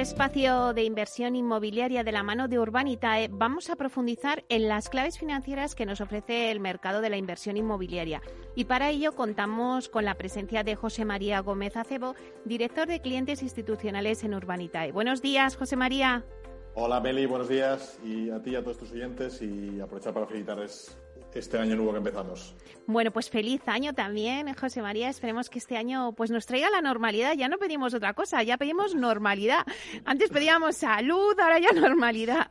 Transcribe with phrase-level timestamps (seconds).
[0.00, 5.18] Espacio de inversión inmobiliaria de la mano de Urbanitae vamos a profundizar en las claves
[5.18, 8.22] financieras que nos ofrece el mercado de la inversión inmobiliaria.
[8.54, 13.42] Y para ello contamos con la presencia de José María Gómez Acebo, director de clientes
[13.42, 14.92] institucionales en Urbanitae.
[14.92, 16.24] Buenos días, José María.
[16.74, 18.00] Hola, Meli, buenos días.
[18.04, 20.96] Y a ti y a todos tus oyentes y aprovechar para felicitarles
[21.34, 22.54] este año nuevo que empezamos.
[22.86, 25.08] Bueno, pues feliz año también, José María.
[25.08, 27.34] Esperemos que este año pues nos traiga la normalidad.
[27.34, 29.64] Ya no pedimos otra cosa, ya pedimos normalidad.
[30.04, 32.48] Antes pedíamos salud, ahora ya normalidad.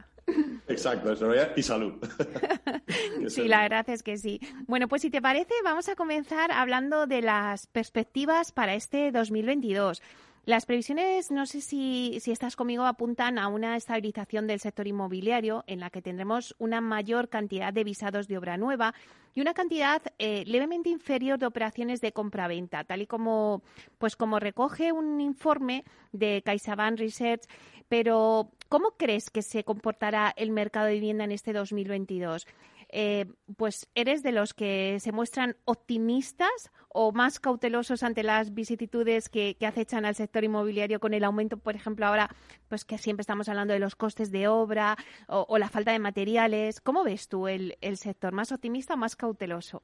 [0.67, 1.13] Exacto,
[1.55, 1.93] y salud.
[3.27, 4.39] sí, la verdad es que sí.
[4.67, 10.01] Bueno, pues si te parece, vamos a comenzar hablando de las perspectivas para este 2022.
[10.49, 15.79] Las previsiones, no sé si, estás conmigo, apuntan a una estabilización del sector inmobiliario en
[15.79, 18.95] la que tendremos una mayor cantidad de visados de obra nueva
[19.35, 23.61] y una cantidad eh, levemente inferior de operaciones de compra-venta, tal y como,
[23.99, 25.83] pues como recoge un informe
[26.13, 27.43] de CaixaBank Research.
[27.87, 32.47] Pero, ¿cómo crees que se comportará el mercado de vivienda en este 2022?
[32.91, 39.29] Eh, pues eres de los que se muestran optimistas o más cautelosos ante las vicisitudes
[39.29, 42.35] que, acechan al sector inmobiliario con el aumento, por ejemplo, ahora,
[42.67, 46.81] pues que siempre estamos hablando de los costes de obra o, la falta de materiales.
[46.81, 48.33] ¿Cómo ves tú el, sector?
[48.33, 49.83] ¿Más optimista o más cauteloso?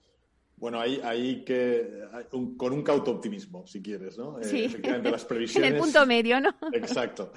[0.57, 2.05] Bueno, hay, que,
[2.57, 4.39] con un cauto optimismo, si quieres, ¿no?
[4.39, 4.77] Eh, sí.
[5.03, 5.69] las previsiones.
[5.69, 6.55] en el punto medio, ¿no?
[6.73, 7.31] Exacto.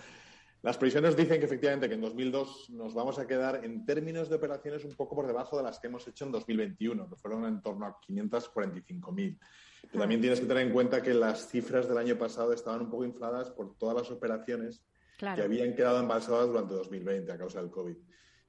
[0.69, 4.36] Las previsiones dicen que efectivamente que en 2002 nos vamos a quedar en términos de
[4.36, 7.62] operaciones un poco por debajo de las que hemos hecho en 2021, que fueron en
[7.62, 9.39] torno a 545.000.
[9.80, 12.90] Pero también tienes que tener en cuenta que las cifras del año pasado estaban un
[12.90, 14.83] poco infladas por todas las operaciones
[15.17, 17.96] que habían quedado embalsadas durante 2020 a causa del COVID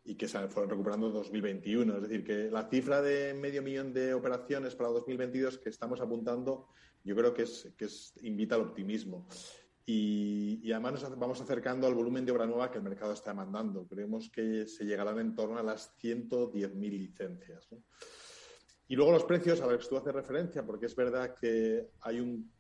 [0.03, 1.96] y que se fueron recuperando en 2021.
[1.96, 6.68] Es decir, que la cifra de medio millón de operaciones para 2022 que estamos apuntando,
[7.01, 9.25] yo creo que, es, que es, invita al optimismo.
[9.91, 13.88] Y, además nos vamos acercando al volumen de obra nueva que el mercado está demandando.
[13.88, 17.67] Creemos que se llegarán en torno a las 110.000 licencias.
[18.88, 22.19] Y luego los precios a los que tú haces referencia, porque es verdad que hay
[22.19, 22.51] un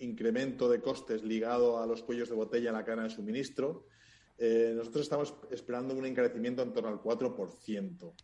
[0.00, 3.86] incremento de costes ligado a los cuellos de botella en la cadena de suministro.
[4.36, 8.14] Eh, nosotros estamos esperando un encarecimiento en torno al 4%.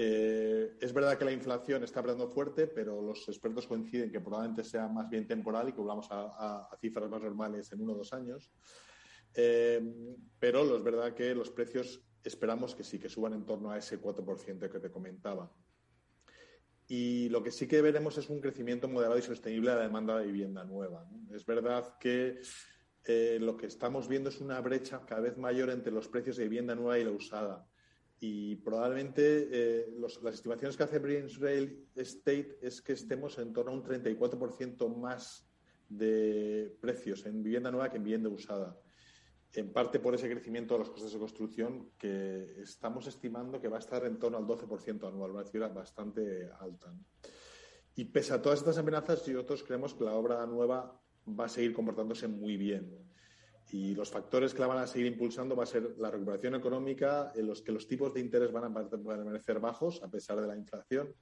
[0.00, 4.62] Eh, es verdad que la inflación está apretando fuerte, pero los expertos coinciden que probablemente
[4.62, 8.12] sea más bien temporal y que volvamos a, cifras más normales en uno o dos
[8.12, 8.48] años.
[9.34, 9.82] Eh,
[10.38, 14.00] pero es verdad que los precios esperamos que sí, que suban en torno a ese
[14.00, 15.52] 4% que te comentaba.
[16.86, 20.16] Y lo que sí que veremos es un crecimiento moderado y sostenible de la demanda
[20.16, 21.10] de vivienda nueva.
[21.34, 22.38] Es verdad que
[23.02, 26.44] eh, lo que estamos viendo es una brecha cada vez mayor entre los precios de
[26.44, 27.68] vivienda nueva y la usada
[28.20, 33.70] y probablemente eh, las estimaciones que hace Prince Rail Estate es que estemos en torno
[33.70, 35.48] a un 34% más
[35.88, 38.76] de precios en vivienda nueva que en vivienda usada.
[39.54, 43.76] En parte por ese crecimiento de los costes de construcción que estamos estimando que va
[43.76, 46.92] a estar en torno al 12% anual, una cifra bastante alta.
[47.94, 51.72] Y pese a todas estas amenazas, nosotros creemos que la obra nueva va a seguir
[51.72, 53.08] comportándose muy bien.
[53.70, 57.32] Y los factores que la van a seguir impulsando va a ser la recuperación económica,
[57.34, 60.56] en los que los tipos de interés van a permanecer bajos a pesar de la
[60.56, 61.14] inflación,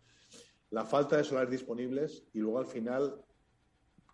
[0.71, 3.25] la falta de solares disponibles y luego al final,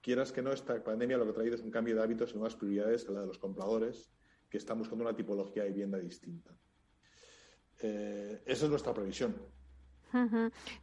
[0.01, 2.35] quieras que no, esta pandemia lo que ha traído es un cambio de hábitos y
[2.35, 4.11] nuevas prioridades a la de los compradores
[4.49, 6.51] que están buscando una tipología de vivienda distinta.
[7.81, 9.35] Eh, esa es nuestra previsión.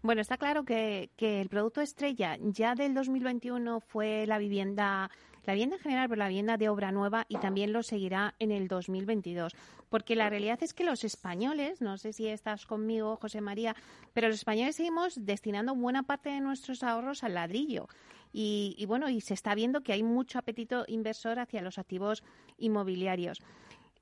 [0.01, 5.11] Bueno, está claro que, que, el producto estrella ya del 2021 fue la vivienda
[5.45, 8.51] la vivienda en general, pero la vivienda de obra nueva y también lo seguirá en
[8.51, 9.55] el 2022.
[9.89, 13.75] Porque la realidad es que los españoles, no sé si estás conmigo, José María,
[14.13, 17.87] pero los españoles seguimos destinando buena parte de nuestros ahorros al ladrillo.
[18.31, 22.23] Y, y bueno, y se está viendo que hay mucho apetito inversor hacia los activos
[22.57, 23.41] inmobiliarios.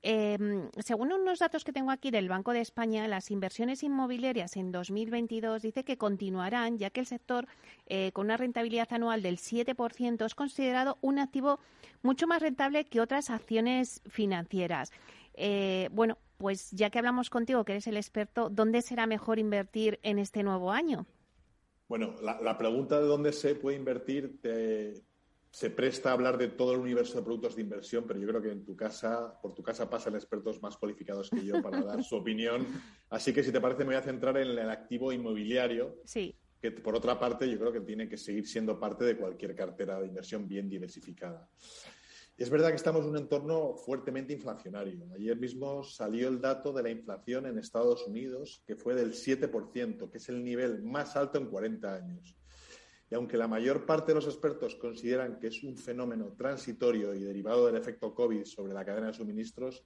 [0.02, 0.38] Eh,
[0.78, 5.62] según unos datos que tengo aquí del Banco de España, las inversiones inmobiliarias en 2022
[5.62, 7.46] dice que continuarán, ya que el sector
[7.86, 11.58] eh, con una rentabilidad anual del 7% es considerado un activo
[12.02, 14.92] mucho más rentable que otras acciones financieras.
[15.34, 19.98] Eh, bueno, pues ya que hablamos contigo, que eres el experto, ¿dónde será mejor invertir
[20.02, 21.06] en este nuevo año?
[21.88, 25.02] Bueno, la, pregunta de dónde se puede invertir te,
[25.50, 28.42] se presta a hablar de todo el universo de productos de inversión, pero yo creo
[28.42, 32.04] que en tu casa, por tu casa pasan expertos más cualificados que yo para dar
[32.04, 32.66] su opinión.
[33.10, 36.00] Así que si te parece me voy a centrar en el activo inmobiliario.
[36.04, 36.34] Sí.
[36.60, 40.00] que por otra parte yo creo que tiene que seguir siendo parte de cualquier cartera
[40.00, 41.48] de inversión bien diversificada.
[42.38, 45.08] Es verdad que estamos en un entorno fuertemente inflacionario.
[45.12, 50.08] Ayer mismo salió el dato de la inflación en Estados Unidos, que fue del 7%,
[50.08, 52.37] que es el nivel más alto en 40 años.
[53.10, 57.20] Y aunque la mayor parte de los expertos consideran que es un fenómeno transitorio y
[57.20, 59.84] derivado del efecto COVID sobre la cadena de suministros,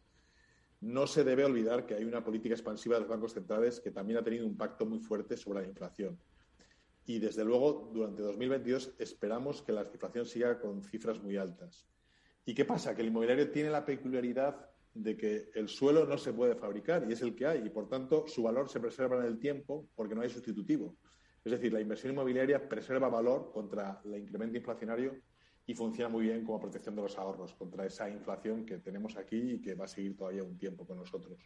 [0.80, 4.18] no se debe olvidar que hay una política expansiva de los bancos centrales que también
[4.18, 6.18] ha tenido un impacto muy fuerte sobre la inflación.
[7.06, 11.86] Y desde luego, durante 2022 esperamos que la inflación siga con cifras muy altas.
[12.44, 12.94] ¿Y qué pasa?
[12.94, 17.12] Que el inmobiliario tiene la peculiaridad de que el suelo no se puede fabricar y
[17.12, 20.14] es el que hay y por tanto su valor se preserva en el tiempo porque
[20.14, 20.96] no hay sustitutivo.
[21.44, 25.20] Es decir, la inversión inmobiliaria preserva valor contra el incremento inflacionario
[25.66, 29.54] y funciona muy bien como protección de los ahorros contra esa inflación que tenemos aquí
[29.54, 31.38] y que va a seguir todavía un tiempo con nosotros.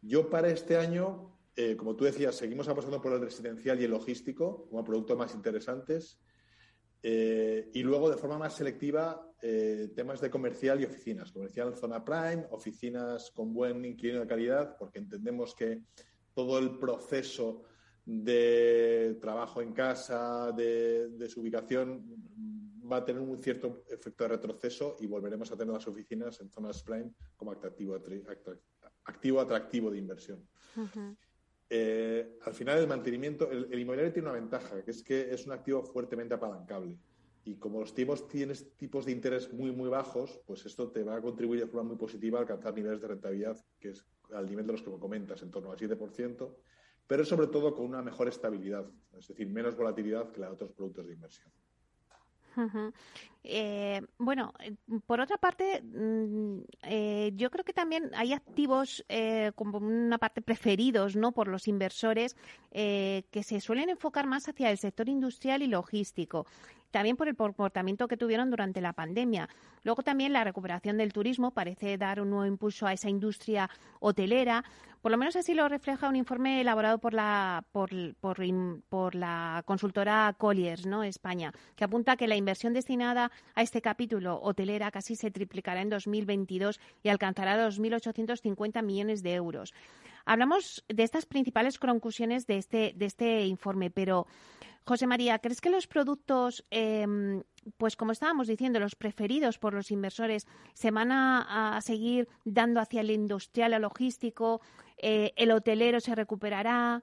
[0.00, 3.90] Yo para este año, eh, como tú decías, seguimos apostando por el residencial y el
[3.90, 6.18] logístico como productos más interesantes
[7.02, 11.32] eh, y luego de forma más selectiva eh, temas de comercial y oficinas.
[11.32, 15.82] Comercial zona prime, oficinas con buen inquilino de calidad, porque entendemos que
[16.32, 17.64] todo el proceso
[18.04, 22.02] de trabajo en casa, de, su ubicación,
[22.90, 26.50] va a tener un cierto efecto de retroceso y volveremos a tener las oficinas en
[26.50, 30.46] zonas prime como activo atractivo de inversión.
[31.70, 35.46] Eh, al final, el mantenimiento, el, el, inmobiliario tiene una ventaja, que es que es
[35.46, 36.98] un activo fuertemente apalancable.
[37.44, 41.16] Y como los tipos tienes tipos de interés muy, muy bajos, pues esto te va
[41.16, 44.66] a contribuir de forma muy positiva a alcanzar niveles de rentabilidad que es al nivel
[44.66, 46.54] de los que me comentas, en torno al 7%,
[47.12, 48.86] pero sobre todo con una mejor estabilidad,
[49.18, 51.52] es decir, menos volatilidad que la de otros productos de inversión.
[53.44, 54.74] Eh, bueno, eh,
[55.04, 59.04] por otra parte, mm, eh, yo creo que también hay activos
[59.54, 61.32] como una parte preferidos ¿no?
[61.32, 62.34] por los inversores
[62.70, 66.46] que se suelen enfocar más hacia el sector industrial y logístico
[66.92, 69.48] también por el comportamiento que tuvieron durante la pandemia.
[69.82, 73.68] Luego también la recuperación del turismo parece dar un nuevo impulso a esa industria
[73.98, 74.62] hotelera.
[75.00, 77.90] Por lo menos así lo refleja un informe elaborado por la, por,
[78.20, 81.02] por, la consultora Colliers, ¿no?
[81.02, 85.88] España, que apunta que la inversión destinada a este capítulo hotelera casi se triplicará en
[85.88, 89.74] 2022 y alcanzará 2.850 millones de euros.
[90.24, 94.28] Hablamos de estas principales conclusiones de este, de este informe, pero
[94.84, 97.42] José María, ¿crees que los productos, em,
[97.76, 103.00] pues como estábamos diciendo, los preferidos por los inversores, se van a, seguir dando hacia
[103.00, 104.60] el industrial, el logístico?
[104.98, 107.02] Eh, ¿El hotelero se recuperará?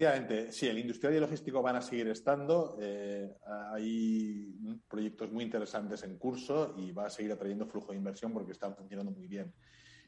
[0.00, 2.78] Efectivamente, sí, el industrial y el logístico van a seguir estando.
[2.80, 3.36] Eh,
[3.82, 4.54] hay
[4.88, 8.76] proyectos muy interesantes en curso y va a seguir atrayendo flujo de inversión porque están
[8.76, 9.52] funcionando muy bien.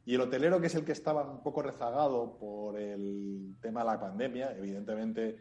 [0.04, 3.86] Y el hotelero, que es el que estaba un poco rezagado por el tema de
[3.86, 5.36] la pandemia, evidentemente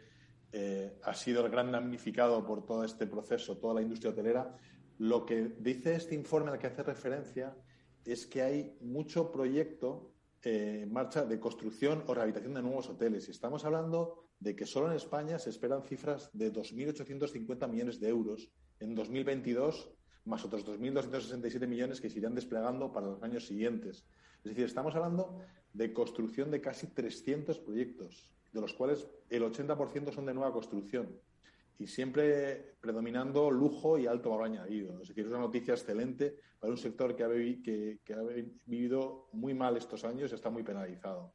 [0.52, 4.56] eh, ha sido el gran damnificado por todo este proceso, toda la industria hotelera.
[4.98, 7.56] Lo que dice este informe al que hace referencia
[8.04, 10.12] es que hay mucho proyecto
[10.42, 13.28] eh, en marcha de construcción o rehabilitación de nuevos hoteles.
[13.28, 18.08] Y estamos hablando de que solo en España se esperan cifras de 2.850 millones de
[18.08, 18.50] euros
[18.80, 19.90] en 2022,
[20.24, 24.06] más otros 2.267 millones que se irán desplegando para los años siguientes.
[24.38, 25.38] Es decir, estamos hablando
[25.72, 31.20] de construcción de casi 300 proyectos de los cuales el 80% son de nueva construcción
[31.78, 35.00] y siempre predominando lujo y alto valor añadido.
[35.00, 38.22] Es decir, es una noticia excelente para un sector que ha, que, ha
[38.66, 41.32] vivido muy mal estos años y está muy penalizado.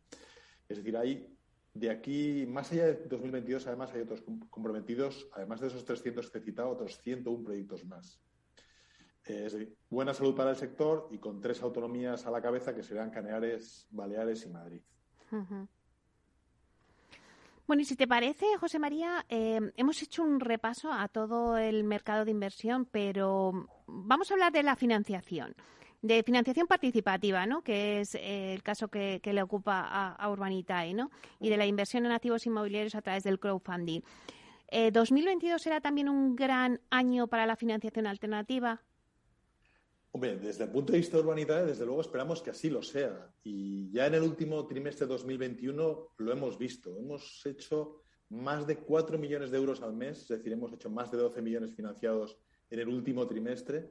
[0.70, 1.36] Es decir, hay
[1.74, 6.38] de aquí, más allá de 2022, además hay otros comprometidos, además de esos 300 que
[6.38, 8.22] he citado, otros 101 proyectos más.
[9.26, 12.84] Es decir, buena salud para el sector y con tres autonomías a la cabeza que
[12.84, 14.82] serán Caneares, Baleares y Madrid.
[17.68, 21.84] Bueno, y si te parece, José María, eh, hemos hecho un repaso a todo el
[21.84, 25.56] mercado de inversión, pero vamos a hablar de la financiación,
[26.04, 27.64] de financiación participativa, ¿no?
[27.64, 31.10] Que es eh, el caso que, le ocupa a, a, Urbanitae, ¿no?
[31.40, 34.02] Y de la inversión en activos inmobiliarios a través del crowdfunding.
[34.68, 38.84] Eh, ¿2022 será también un gran año para la financiación alternativa?
[40.18, 43.30] Desde el punto de vista de urbanidad, desde luego esperamos que así lo sea.
[43.44, 46.98] Y ya en el último trimestre de 2021 lo hemos visto.
[46.98, 51.12] Hemos hecho más de 4 millones de euros al mes, es decir, hemos hecho más
[51.12, 52.38] de 12 millones financiados
[52.70, 53.90] en el último trimestre.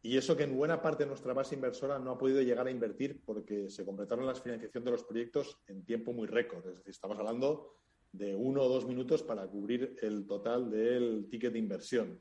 [0.00, 3.20] Y eso que en buena parte nuestra base inversora no ha podido llegar a invertir
[3.22, 6.66] porque se completaron las financiación de los proyectos en tiempo muy récord.
[6.66, 7.76] Es decir, estamos hablando
[8.10, 12.20] de uno o dos minutos para cubrir el total del ticket de inversión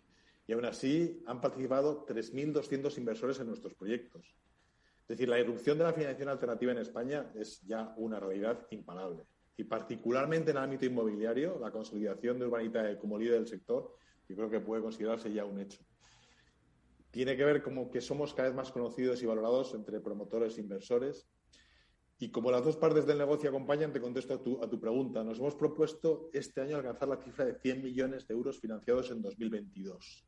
[0.52, 4.36] y aún así han participado 3.200 inversores en nuestros proyectos.
[5.04, 9.24] Es decir, la irrupción de la financiación alternativa en España es ya una realidad imparable.
[9.56, 13.96] y particularmente en el ámbito inmobiliario, la consolidación de Urbanitae como líder del sector,
[14.28, 15.86] yo creo que puede considerarse ya un hecho.
[17.12, 20.62] Tiene que ver como que somos cada vez más conocidos y valorados entre promotores e
[20.62, 21.30] inversores.
[22.20, 25.24] Y como las dos partes del negocio acompañan, te contesto a tu, a tu pregunta.
[25.24, 29.22] Nos hemos propuesto este año alcanzar la cifra de 100 millones de euros financiados en
[29.22, 30.28] 2022.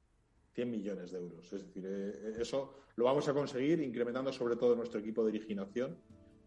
[0.53, 1.51] 100 millones de euros.
[1.51, 5.97] Es decir, eh, eso lo vamos a conseguir incrementando sobre todo nuestro equipo de originación,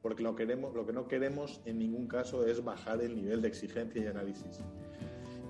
[0.02, 3.48] porque lo, queremos, lo que no queremos en ningún caso es bajar el nivel de
[3.48, 4.60] exigencia y análisis.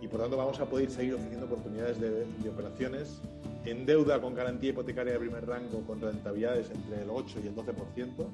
[0.00, 3.20] Y por tanto vamos a poder seguir ofreciendo oportunidades de, de operaciones
[3.64, 7.54] en deuda con garantía hipotecaria de primer rango con rentabilidades entre el 8 y el
[7.54, 8.28] 12%,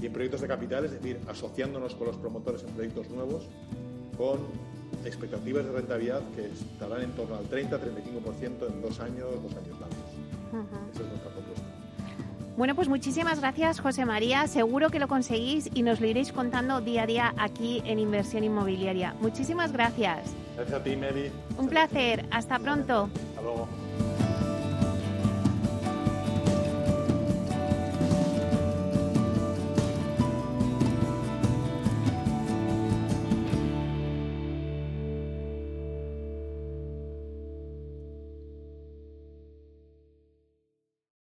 [0.00, 3.48] y en proyectos de capital, es decir, asociándonos con los promotores en proyectos nuevos
[4.16, 4.40] con
[5.04, 10.12] expectativas de rentabilidad que estarán en torno al 30-35% en dos años, dos años largos.
[10.92, 11.66] Esa es nuestra propuesta.
[12.56, 14.46] Bueno, pues muchísimas gracias, José María.
[14.46, 18.44] Seguro que lo conseguís y nos lo iréis contando día a día aquí en Inversión
[18.44, 19.14] Inmobiliaria.
[19.20, 20.34] Muchísimas gracias.
[20.56, 21.30] Gracias a ti, Mary.
[21.56, 22.26] Un placer.
[22.30, 23.08] Hasta pronto.
[23.30, 23.68] Hasta luego.